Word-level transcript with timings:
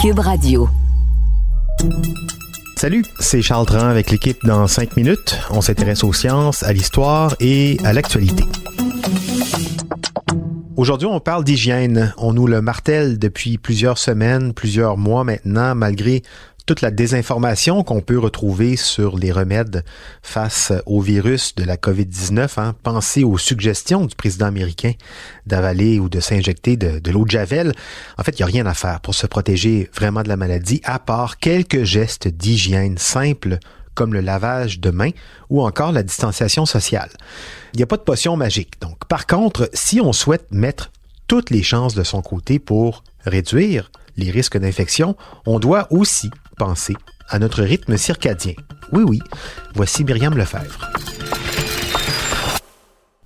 Cube 0.00 0.18
Radio. 0.18 0.68
Salut, 2.76 3.04
c'est 3.20 3.42
Charles 3.42 3.66
Tran 3.66 3.86
avec 3.88 4.10
l'équipe 4.10 4.44
dans 4.44 4.66
5 4.66 4.96
minutes. 4.96 5.38
On 5.50 5.60
s'intéresse 5.60 6.04
aux 6.04 6.12
sciences, 6.12 6.62
à 6.62 6.72
l'histoire 6.72 7.36
et 7.40 7.76
à 7.84 7.92
l'actualité. 7.92 8.44
Aujourd'hui, 10.76 11.08
on 11.08 11.20
parle 11.20 11.44
d'hygiène. 11.44 12.14
On 12.18 12.32
nous 12.32 12.46
le 12.46 12.60
martèle 12.60 13.18
depuis 13.18 13.58
plusieurs 13.58 13.98
semaines, 13.98 14.54
plusieurs 14.54 14.96
mois 14.96 15.24
maintenant, 15.24 15.74
malgré 15.74 16.22
toute 16.68 16.82
la 16.82 16.90
désinformation 16.90 17.82
qu'on 17.82 18.02
peut 18.02 18.18
retrouver 18.18 18.76
sur 18.76 19.16
les 19.16 19.32
remèdes 19.32 19.86
face 20.20 20.70
au 20.84 21.00
virus 21.00 21.54
de 21.54 21.64
la 21.64 21.78
COVID-19. 21.78 22.60
Hein. 22.60 22.74
Pensez 22.82 23.24
aux 23.24 23.38
suggestions 23.38 24.04
du 24.04 24.14
président 24.14 24.44
américain 24.44 24.92
d'avaler 25.46 25.98
ou 25.98 26.10
de 26.10 26.20
s'injecter 26.20 26.76
de, 26.76 26.98
de 26.98 27.10
l'eau 27.10 27.24
de 27.24 27.30
Javel. 27.30 27.72
En 28.18 28.22
fait, 28.22 28.38
il 28.38 28.42
n'y 28.42 28.50
a 28.50 28.52
rien 28.52 28.66
à 28.66 28.74
faire 28.74 29.00
pour 29.00 29.14
se 29.14 29.26
protéger 29.26 29.88
vraiment 29.94 30.22
de 30.22 30.28
la 30.28 30.36
maladie, 30.36 30.82
à 30.84 30.98
part 30.98 31.38
quelques 31.38 31.84
gestes 31.84 32.28
d'hygiène 32.28 32.98
simples 32.98 33.58
comme 33.94 34.12
le 34.12 34.20
lavage 34.20 34.78
de 34.78 34.90
mains 34.90 35.12
ou 35.48 35.62
encore 35.62 35.92
la 35.92 36.02
distanciation 36.02 36.66
sociale. 36.66 37.08
Il 37.72 37.78
n'y 37.78 37.82
a 37.82 37.86
pas 37.86 37.96
de 37.96 38.02
potion 38.02 38.36
magique. 38.36 38.78
Donc, 38.82 39.06
par 39.06 39.26
contre, 39.26 39.70
si 39.72 40.02
on 40.02 40.12
souhaite 40.12 40.48
mettre 40.50 40.90
toutes 41.28 41.48
les 41.48 41.62
chances 41.62 41.94
de 41.94 42.04
son 42.04 42.20
côté 42.20 42.58
pour 42.58 43.04
réduire 43.24 43.90
les 44.18 44.30
risques 44.30 44.58
d'infection, 44.58 45.16
on 45.46 45.58
doit 45.58 45.86
aussi 45.90 46.30
penser 46.58 46.94
à 47.28 47.38
notre 47.38 47.62
rythme 47.62 47.96
circadien. 47.96 48.54
Oui, 48.92 49.02
oui, 49.06 49.18
voici 49.74 50.04
Myriam 50.04 50.36
Lefebvre. 50.36 50.90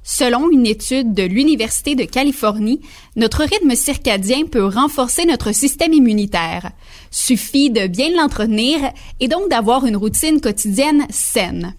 Selon 0.05 0.51
une 0.51 0.67
étude 0.67 1.15
de 1.15 1.23
l'Université 1.23 1.95
de 1.95 2.05
Californie, 2.05 2.81
notre 3.17 3.45
rythme 3.45 3.75
circadien 3.75 4.47
peut 4.47 4.67
renforcer 4.67 5.25
notre 5.25 5.53
système 5.53 5.93
immunitaire. 5.93 6.73
Suffit 7.11 7.71
de 7.71 7.87
bien 7.87 8.11
l'entretenir 8.15 8.79
et 9.21 9.29
donc 9.29 9.49
d'avoir 9.49 9.87
une 9.87 9.97
routine 9.97 10.41
quotidienne 10.41 11.07
saine. 11.09 11.75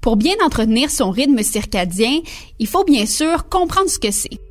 Pour 0.00 0.16
bien 0.16 0.34
entretenir 0.44 0.90
son 0.90 1.10
rythme 1.10 1.42
circadien, 1.42 2.20
il 2.58 2.66
faut 2.66 2.84
bien 2.84 3.06
sûr 3.06 3.48
comprendre 3.48 3.88
ce 3.88 3.98
que 3.98 4.10
c'est. 4.10 4.43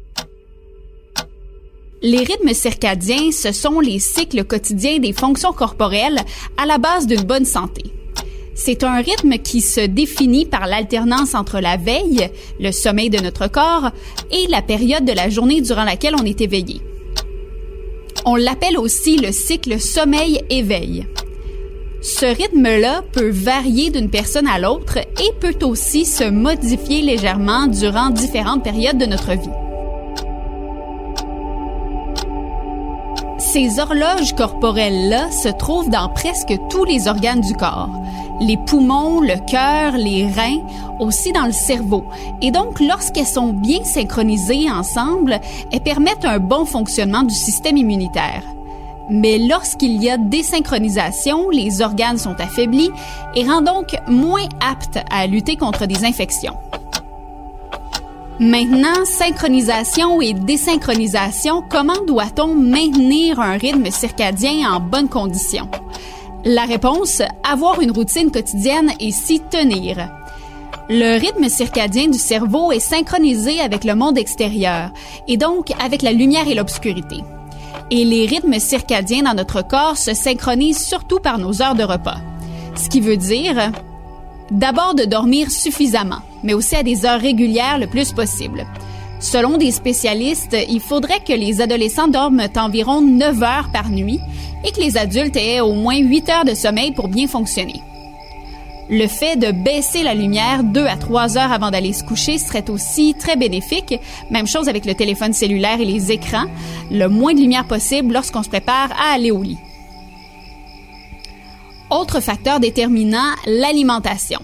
Les 2.06 2.18
rythmes 2.18 2.54
circadiens, 2.54 3.32
ce 3.32 3.54
sont 3.54 3.80
les 3.80 3.98
cycles 3.98 4.44
quotidiens 4.44 5.00
des 5.00 5.14
fonctions 5.14 5.54
corporelles 5.54 6.20
à 6.58 6.66
la 6.66 6.78
base 6.78 7.08
d'une 7.08 7.24
bonne 7.24 7.46
santé. 7.46 7.84
C'est 8.56 8.84
un 8.84 8.98
rythme 8.98 9.38
qui 9.38 9.62
se 9.62 9.80
définit 9.80 10.46
par 10.46 10.68
l'alternance 10.68 11.34
entre 11.34 11.62
la 11.62 11.78
veille, 11.78 12.30
le 12.60 12.74
sommeil 12.74 13.10
de 13.10 13.22
notre 13.22 13.48
corps, 13.48 13.90
et 14.32 14.48
la 14.48 14.62
période 14.62 15.06
de 15.06 15.14
la 15.14 15.30
journée 15.30 15.62
durant 15.62 15.86
laquelle 15.86 16.16
on 16.20 16.26
est 16.26 16.42
éveillé. 16.42 16.82
On 18.26 18.36
l'appelle 18.36 18.78
aussi 18.78 19.18
le 19.18 19.32
cycle 19.32 19.80
sommeil-éveil. 19.80 21.08
Ce 22.02 22.26
rythme-là 22.26 23.02
peut 23.14 23.30
varier 23.30 23.92
d'une 23.92 24.10
personne 24.10 24.48
à 24.48 24.60
l'autre 24.60 24.98
et 24.98 25.32
peut 25.40 25.66
aussi 25.66 26.06
se 26.06 26.26
modifier 26.26 27.02
légèrement 27.02 27.68
durant 27.68 28.10
différentes 28.10 28.66
périodes 28.66 28.98
de 28.98 29.06
notre 29.06 29.32
vie. 29.32 29.63
Ces 33.54 33.78
horloges 33.80 34.34
corporelles-là 34.34 35.30
se 35.30 35.48
trouvent 35.48 35.92
dans 35.92 36.10
presque 36.10 36.56
tous 36.72 36.86
les 36.86 37.08
organes 37.08 37.42
du 37.42 37.54
corps. 37.54 37.92
Les 38.42 38.58
poumons, 38.58 39.22
le 39.22 39.36
cœur, 39.46 39.96
les 39.96 40.26
reins, 40.26 40.64
aussi 41.00 41.32
dans 41.34 41.46
le 41.46 41.52
cerveau. 41.52 42.04
Et 42.42 42.50
donc, 42.50 42.80
lorsqu'elles 42.80 43.28
sont 43.28 43.54
bien 43.54 43.84
synchronisées 43.84 44.72
ensemble, 44.72 45.40
elles 45.72 45.82
permettent 45.82 46.26
un 46.26 46.40
bon 46.40 46.66
fonctionnement 46.66 47.22
du 47.22 47.36
système 47.36 47.78
immunitaire. 47.78 48.42
Mais 49.12 49.38
lorsqu'il 49.38 50.02
y 50.02 50.10
a 50.10 50.18
désynchronisation, 50.18 51.52
les 51.52 51.84
organes 51.84 52.18
sont 52.18 52.40
affaiblis 52.40 52.90
et 53.36 53.44
rendent 53.44 53.66
donc 53.66 53.96
moins 54.08 54.48
aptes 54.68 54.98
à 55.12 55.28
lutter 55.28 55.58
contre 55.58 55.86
des 55.86 56.06
infections. 56.06 56.58
Maintenant, 58.40 59.06
synchronisation 59.06 60.20
et 60.20 60.34
désynchronisation, 60.34 61.64
comment 61.70 62.02
doit-on 62.08 62.56
maintenir 62.56 63.40
un 63.40 63.58
rythme 63.58 63.92
circadien 63.92 64.72
en 64.74 64.80
bonne 64.80 65.08
condition? 65.08 65.70
La 66.44 66.66
réponse, 66.66 67.22
avoir 67.44 67.80
une 67.80 67.92
routine 67.92 68.32
quotidienne 68.32 68.92
et 69.00 69.12
s'y 69.12 69.40
tenir. 69.40 70.10
Le 70.90 71.20
rythme 71.20 71.48
circadien 71.48 72.08
du 72.08 72.18
cerveau 72.18 72.72
est 72.72 72.80
synchronisé 72.80 73.62
avec 73.62 73.84
le 73.84 73.94
monde 73.94 74.18
extérieur 74.18 74.90
et 75.28 75.38
donc 75.38 75.72
avec 75.80 76.02
la 76.02 76.12
lumière 76.12 76.48
et 76.48 76.56
l'obscurité. 76.56 77.18
Et 77.92 78.04
les 78.04 78.26
rythmes 78.26 78.60
circadiens 78.60 79.24
dans 79.24 79.36
notre 79.36 79.62
corps 79.62 79.98
se 79.98 80.16
synchronisent 80.16 80.84
surtout 80.84 81.20
par 81.20 81.38
nos 81.38 81.62
heures 81.62 81.76
de 81.76 81.84
repas. 81.84 82.18
Ce 82.76 82.90
qui 82.90 83.00
veut 83.00 83.18
dire 83.18 83.72
D'abord 84.52 84.96
de 84.96 85.06
dormir 85.06 85.52
suffisamment, 85.52 86.22
mais 86.44 86.54
aussi 86.54 86.76
à 86.76 86.84
des 86.84 87.06
heures 87.06 87.20
régulières 87.20 87.80
le 87.80 87.88
plus 87.88 88.12
possible. 88.14 88.66
Selon 89.20 89.58
des 89.58 89.72
spécialistes, 89.72 90.58
il 90.68 90.82
faudrait 90.82 91.22
que 91.26 91.32
les 91.32 91.62
adolescents 91.62 92.10
dorment 92.10 92.48
environ 92.58 93.02
9 93.02 93.42
heures 93.44 93.70
par 93.72 93.90
nuit 93.90 94.20
et 94.66 94.72
que 94.72 94.82
les 94.82 94.98
adultes 94.98 95.38
aient 95.38 95.62
au 95.62 95.74
moins 95.74 95.98
8 95.98 96.30
heures 96.30 96.46
de 96.46 96.54
sommeil 96.54 96.92
pour 96.92 97.08
bien 97.08 97.28
fonctionner. 97.28 97.82
Le 98.90 99.08
fait 99.08 99.38
de 99.38 99.52
baisser 99.52 100.04
la 100.04 100.14
lumière 100.14 100.64
2 100.64 100.86
à 100.86 100.98
3 100.98 101.38
heures 101.38 101.54
avant 101.54 101.72
d'aller 101.72 101.94
se 101.94 102.04
coucher 102.04 102.38
serait 102.38 102.70
aussi 102.70 103.16
très 103.18 103.38
bénéfique. 103.38 103.98
Même 104.30 104.46
chose 104.46 104.68
avec 104.68 104.86
le 104.86 104.94
téléphone 104.94 105.32
cellulaire 105.32 105.80
et 105.80 105.86
les 105.86 106.12
écrans. 106.12 106.46
Le 106.92 107.08
moins 107.08 107.34
de 107.34 107.40
lumière 107.40 107.66
possible 107.66 108.14
lorsqu'on 108.14 108.44
se 108.44 108.50
prépare 108.50 108.92
à 108.92 109.14
aller 109.14 109.32
au 109.32 109.42
lit. 109.42 109.58
Autre 111.90 112.20
facteur 112.20 112.60
déterminant, 112.60 113.32
l'alimentation. 113.46 114.40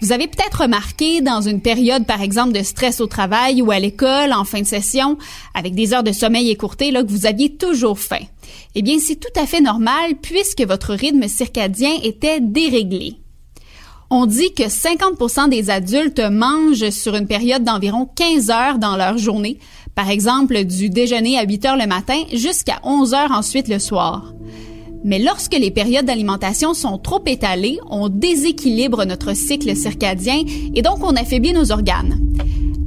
Vous 0.00 0.12
avez 0.12 0.28
peut-être 0.28 0.62
remarqué 0.62 1.20
dans 1.20 1.40
une 1.40 1.60
période, 1.60 2.06
par 2.06 2.22
exemple, 2.22 2.52
de 2.52 2.62
stress 2.62 3.00
au 3.00 3.06
travail 3.06 3.62
ou 3.62 3.72
à 3.72 3.80
l'école, 3.80 4.32
en 4.32 4.44
fin 4.44 4.60
de 4.60 4.66
session, 4.66 5.18
avec 5.54 5.74
des 5.74 5.92
heures 5.92 6.04
de 6.04 6.12
sommeil 6.12 6.50
écourtées, 6.50 6.92
là, 6.92 7.02
que 7.02 7.10
vous 7.10 7.26
aviez 7.26 7.56
toujours 7.56 7.98
faim. 7.98 8.24
Eh 8.76 8.82
bien, 8.82 8.98
c'est 9.00 9.16
tout 9.16 9.40
à 9.40 9.46
fait 9.46 9.60
normal 9.60 10.14
puisque 10.22 10.62
votre 10.62 10.94
rythme 10.94 11.26
circadien 11.26 11.90
était 12.04 12.40
déréglé. 12.40 13.16
On 14.10 14.24
dit 14.24 14.54
que 14.54 14.62
50% 14.62 15.50
des 15.50 15.68
adultes 15.68 16.20
mangent 16.20 16.90
sur 16.90 17.14
une 17.14 17.26
période 17.26 17.64
d'environ 17.64 18.08
15 18.16 18.50
heures 18.50 18.78
dans 18.78 18.96
leur 18.96 19.18
journée, 19.18 19.58
par 19.94 20.08
exemple 20.08 20.64
du 20.64 20.88
déjeuner 20.88 21.38
à 21.38 21.42
8 21.42 21.66
heures 21.66 21.76
le 21.76 21.86
matin 21.86 22.22
jusqu'à 22.32 22.78
11 22.84 23.14
heures 23.14 23.32
ensuite 23.32 23.68
le 23.68 23.78
soir. 23.78 24.32
Mais 25.04 25.18
lorsque 25.18 25.54
les 25.54 25.70
périodes 25.70 26.06
d'alimentation 26.06 26.74
sont 26.74 26.98
trop 26.98 27.22
étalées, 27.26 27.78
on 27.88 28.08
déséquilibre 28.08 29.04
notre 29.04 29.34
cycle 29.34 29.74
circadien 29.76 30.42
et 30.74 30.82
donc 30.82 31.02
on 31.02 31.16
affaiblit 31.16 31.52
nos 31.52 31.72
organes. 31.72 32.18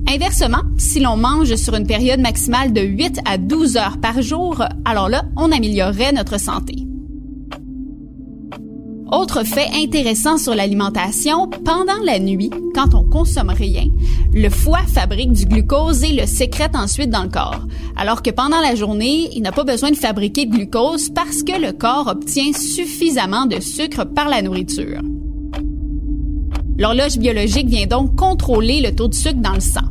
Inversement, 0.07 0.63
si 0.77 0.99
l'on 0.99 1.16
mange 1.16 1.55
sur 1.55 1.75
une 1.75 1.88
période 1.88 2.19
maximale 2.19 2.73
de 2.73 2.81
8 2.81 3.19
à 3.25 3.38
12 3.38 3.77
heures 3.77 3.97
par 4.01 4.22
jour, 4.22 4.63
alors 4.83 5.08
là, 5.08 5.23
on 5.37 5.52
améliorerait 5.52 6.11
notre 6.11 6.40
santé. 6.40 6.91
Autre 9.11 9.43
fait 9.43 9.67
intéressant 9.75 10.37
sur 10.37 10.55
l'alimentation, 10.55 11.49
pendant 11.66 12.02
la 12.05 12.17
nuit, 12.17 12.49
quand 12.73 12.96
on 12.96 13.03
consomme 13.03 13.49
rien, 13.49 13.84
le 14.34 14.49
foie 14.49 14.84
fabrique 14.87 15.34
du 15.34 15.46
glucose 15.46 16.05
et 16.05 16.13
le 16.13 16.25
sécrète 16.25 16.78
ensuite 16.78 17.09
dans 17.09 17.23
le 17.23 17.29
corps. 17.29 17.67
Alors 17.97 18.23
que 18.23 18.29
pendant 18.29 18.61
la 18.61 18.73
journée, 18.73 19.29
il 19.35 19.41
n'a 19.41 19.52
pas 19.52 19.66
besoin 19.66 19.91
de 19.91 19.97
fabriquer 19.97 20.46
de 20.46 20.52
glucose 20.52 21.09
parce 21.09 21.43
que 21.43 21.59
le 21.59 21.73
corps 21.73 22.08
obtient 22.08 22.53
suffisamment 22.53 23.46
de 23.46 23.59
sucre 23.59 24.05
par 24.05 24.29
la 24.29 24.41
nourriture. 24.41 25.02
L'horloge 26.78 27.17
biologique 27.17 27.67
vient 27.67 27.87
donc 27.87 28.16
contrôler 28.16 28.79
le 28.79 28.96
taux 28.96 29.09
de 29.09 29.14
sucre 29.14 29.41
dans 29.41 29.55
le 29.55 29.59
sang. 29.59 29.81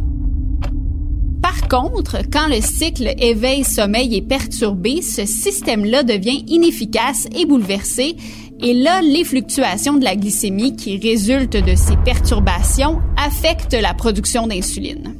Par 1.43 1.69
contre, 1.69 2.19
quand 2.33 2.49
le 2.49 2.61
cycle 2.63 3.13
éveil-sommeil 3.19 4.17
est 4.17 4.23
perturbé, 4.23 5.03
ce 5.03 5.27
système-là 5.27 6.05
devient 6.05 6.43
inefficace 6.49 7.29
et 7.39 7.45
bouleversé 7.45 8.17
et 8.63 8.75
là, 8.75 9.01
les 9.01 9.25
fluctuations 9.25 9.95
de 9.95 10.05
la 10.05 10.17
glycémie 10.17 10.77
qui 10.77 10.99
résultent 10.99 11.57
de 11.57 11.75
ces 11.75 11.97
perturbations 12.05 12.99
affectent 13.17 13.75
la 13.81 13.95
production 13.95 14.47
d'insuline. 14.47 15.15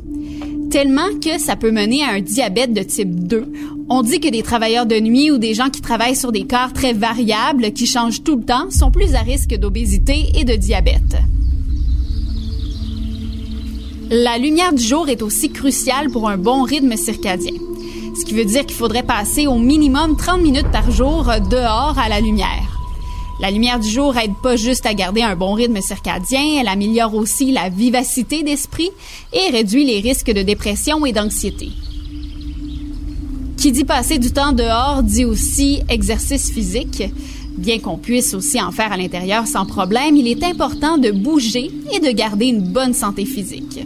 tellement 0.71 1.19
que 1.21 1.41
ça 1.41 1.57
peut 1.57 1.73
mener 1.73 2.05
à 2.05 2.11
un 2.11 2.21
diabète 2.21 2.73
de 2.73 2.85
type 2.85 3.27
2. 3.27 3.53
On 3.89 4.03
dit 4.03 4.21
que 4.21 4.29
des 4.29 4.45
travailleurs 4.45 4.87
de 4.87 5.01
nuit 5.01 5.33
ou 5.33 5.39
des 5.39 5.53
gens 5.53 5.69
qui 5.69 5.81
travaillent 5.81 6.15
sur 6.15 6.31
des 6.31 6.45
corps 6.45 6.73
très 6.73 6.93
variables, 6.93 7.73
qui 7.73 7.87
changent 7.87 8.23
tout 8.23 8.37
le 8.37 8.45
temps, 8.45 8.71
sont 8.71 8.93
plus 8.93 9.17
à 9.17 9.21
risque 9.21 9.57
d'obésité 9.57 10.31
et 10.37 10.45
de 10.45 10.55
diabète. 10.55 11.17
La 14.11 14.39
lumière 14.39 14.73
du 14.73 14.83
jour 14.83 15.09
est 15.09 15.23
aussi 15.23 15.51
cruciale 15.51 16.09
pour 16.11 16.29
un 16.29 16.39
bon 16.39 16.63
rythme 16.63 16.97
circadien. 16.97 17.55
Ce 18.21 18.25
qui 18.25 18.35
veut 18.35 18.45
dire 18.45 18.65
qu'il 18.65 18.77
faudrait 18.77 19.03
passer 19.03 19.49
au 19.49 19.59
minimum 19.59 20.17
30 20.17 20.41
minutes 20.41 20.71
par 20.71 20.89
jour 20.93 21.27
dehors 21.51 21.99
à 21.99 22.09
la 22.09 22.21
lumière. 22.21 22.70
La 23.41 23.51
lumière 23.51 23.81
du 23.81 23.89
jour 23.89 24.15
aide 24.19 24.35
pas 24.43 24.57
juste 24.57 24.85
à 24.85 24.93
garder 24.93 25.23
un 25.23 25.35
bon 25.35 25.55
rythme 25.55 25.81
circadien, 25.81 26.61
elle 26.61 26.69
améliore 26.69 27.15
aussi 27.15 27.53
la 27.53 27.71
vivacité 27.71 28.43
d'esprit 28.43 28.91
et 29.33 29.51
réduit 29.51 29.87
les 29.87 30.01
risques 30.01 30.31
de 30.31 30.43
dépression 30.43 31.07
et 31.07 31.13
d'anxiété. 31.13 31.71
Qui 33.57 33.73
dit 33.73 33.85
passer 33.85 34.19
du 34.19 34.31
temps 34.31 34.53
dehors 34.53 35.03
dit 35.03 35.25
aussi 35.25 35.81
exercice 35.89 36.53
physique. 36.53 37.03
Bien 37.57 37.79
qu'on 37.79 37.97
puisse 37.97 38.35
aussi 38.35 38.61
en 38.61 38.73
faire 38.73 38.93
à 38.93 38.99
l'intérieur 38.99 39.47
sans 39.47 39.65
problème, 39.65 40.17
il 40.17 40.29
est 40.29 40.45
important 40.45 40.99
de 40.99 41.11
bouger 41.11 41.71
et 41.93 41.99
de 41.99 42.11
garder 42.11 42.47
une 42.47 42.61
bonne 42.61 42.93
santé 42.93 43.25
physique. 43.25 43.81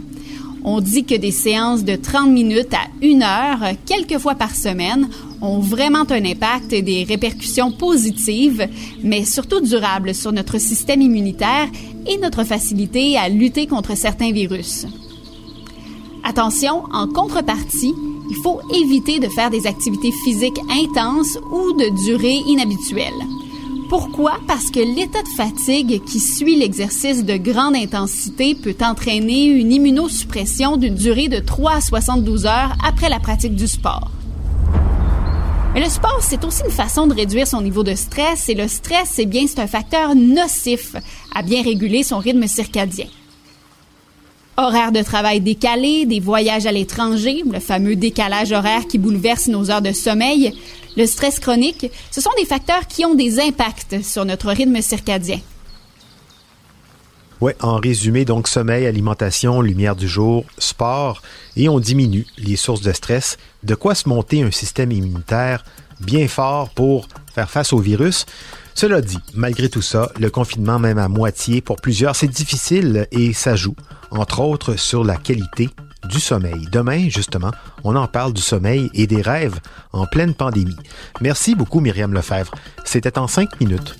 On 0.65 0.81
dit 0.81 1.05
que 1.05 1.15
des 1.15 1.31
séances 1.31 1.85
de 1.85 1.95
30 1.95 2.29
minutes 2.29 2.73
à 2.73 2.87
une 3.01 3.23
heure, 3.23 3.73
quelques 3.85 4.17
fois 4.17 4.35
par 4.35 4.53
semaine, 4.53 5.07
ont 5.41 5.59
vraiment 5.59 6.05
un 6.09 6.25
impact 6.25 6.73
et 6.73 6.81
des 6.81 7.03
répercussions 7.03 7.71
positives, 7.71 8.67
mais 9.03 9.25
surtout 9.25 9.61
durables 9.61 10.13
sur 10.15 10.31
notre 10.31 10.59
système 10.59 11.01
immunitaire 11.01 11.67
et 12.07 12.17
notre 12.17 12.43
facilité 12.43 13.17
à 13.17 13.29
lutter 13.29 13.67
contre 13.67 13.95
certains 13.95 14.31
virus. 14.31 14.85
Attention, 16.23 16.83
en 16.91 17.07
contrepartie, 17.07 17.93
il 18.29 18.35
faut 18.37 18.59
éviter 18.73 19.19
de 19.19 19.27
faire 19.27 19.51
des 19.51 19.67
activités 19.67 20.11
physiques 20.23 20.59
intenses 20.69 21.37
ou 21.51 21.73
de 21.73 22.05
durée 22.05 22.41
inhabituelle. 22.47 23.13
Pourquoi? 23.89 24.39
Parce 24.47 24.71
que 24.71 24.79
l'état 24.79 25.21
de 25.21 25.27
fatigue 25.29 26.03
qui 26.05 26.19
suit 26.19 26.55
l'exercice 26.55 27.23
de 27.23 27.37
grande 27.37 27.75
intensité 27.75 28.55
peut 28.55 28.75
entraîner 28.81 29.45
une 29.45 29.71
immunosuppression 29.71 30.77
d'une 30.77 30.95
durée 30.95 31.27
de 31.27 31.39
3 31.39 31.73
à 31.73 31.81
72 31.81 32.47
heures 32.47 32.75
après 32.83 33.09
la 33.09 33.19
pratique 33.19 33.55
du 33.55 33.67
sport. 33.67 34.14
Mais 35.75 35.83
le 35.83 35.89
sport, 35.89 36.19
c'est 36.21 36.45
aussi 36.45 36.63
une 36.63 36.71
façon 36.71 37.05
de 37.05 37.13
réduire 37.13 37.45
son 37.45 37.61
niveau 37.61 37.83
de 37.83 37.95
stress 37.95 38.47
et 38.47 38.53
le 38.53 38.69
stress, 38.69 39.09
c'est 39.11 39.25
bien, 39.25 39.45
c'est 39.45 39.59
un 39.59 39.67
facteur 39.67 40.15
nocif 40.15 40.95
à 41.35 41.41
bien 41.41 41.61
réguler 41.61 42.01
son 42.01 42.17
rythme 42.19 42.47
circadien. 42.47 43.07
Horaires 44.55 44.93
de 44.93 45.01
travail 45.01 45.41
décalés, 45.41 46.05
des 46.05 46.21
voyages 46.21 46.65
à 46.65 46.71
l'étranger, 46.71 47.43
le 47.51 47.59
fameux 47.59 47.97
décalage 47.97 48.53
horaire 48.53 48.87
qui 48.87 48.97
bouleverse 48.97 49.47
nos 49.47 49.69
heures 49.69 49.81
de 49.81 49.91
sommeil, 49.91 50.53
le 50.95 51.05
stress 51.05 51.41
chronique, 51.41 51.91
ce 52.09 52.21
sont 52.21 52.31
des 52.37 52.45
facteurs 52.45 52.87
qui 52.87 53.03
ont 53.03 53.15
des 53.15 53.41
impacts 53.41 54.01
sur 54.01 54.23
notre 54.23 54.51
rythme 54.51 54.81
circadien. 54.81 55.41
Oui, 57.41 57.51
en 57.61 57.77
résumé, 57.77 58.23
donc 58.23 58.47
sommeil, 58.47 58.85
alimentation, 58.85 59.61
lumière 59.61 59.95
du 59.95 60.07
jour, 60.07 60.45
sport, 60.57 61.21
et 61.57 61.67
on 61.67 61.79
diminue 61.79 62.25
les 62.37 62.55
sources 62.55 62.81
de 62.81 62.93
stress. 62.93 63.37
De 63.63 63.75
quoi 63.75 63.93
se 63.93 64.07
monter 64.07 64.41
un 64.41 64.51
système 64.51 64.91
immunitaire 64.91 65.65
bien 65.99 66.27
fort 66.27 66.69
pour 66.69 67.07
faire 67.33 67.49
face 67.49 67.73
au 67.73 67.79
virus? 67.79 68.25
Cela 68.73 69.01
dit, 69.01 69.19
malgré 69.33 69.69
tout 69.69 69.81
ça, 69.81 70.11
le 70.19 70.29
confinement, 70.29 70.79
même 70.79 70.97
à 70.97 71.07
moitié, 71.07 71.61
pour 71.61 71.77
plusieurs, 71.77 72.15
c'est 72.15 72.27
difficile 72.27 73.07
et 73.11 73.33
ça 73.33 73.55
joue, 73.55 73.75
entre 74.11 74.39
autres, 74.39 74.75
sur 74.75 75.03
la 75.03 75.17
qualité 75.17 75.69
du 76.09 76.19
sommeil. 76.19 76.67
Demain, 76.71 77.09
justement, 77.09 77.51
on 77.83 77.95
en 77.95 78.07
parle 78.07 78.33
du 78.33 78.41
sommeil 78.41 78.89
et 78.93 79.07
des 79.07 79.21
rêves 79.21 79.59
en 79.91 80.05
pleine 80.05 80.33
pandémie. 80.33 80.75
Merci 81.21 81.55
beaucoup, 81.55 81.79
Myriam 81.79 82.13
Lefebvre. 82.13 82.51
C'était 82.83 83.17
en 83.17 83.27
cinq 83.27 83.59
minutes. 83.59 83.97